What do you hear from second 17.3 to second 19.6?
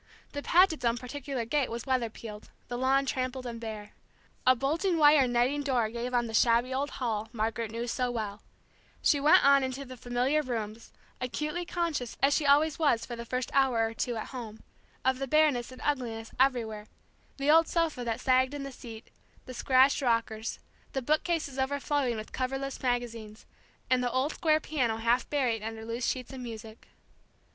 the old sofa that sagged in the seat, the